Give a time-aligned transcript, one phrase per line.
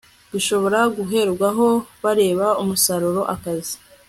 [0.31, 1.67] bishobora guherwaho
[2.03, 3.75] bareba umusaruro akazi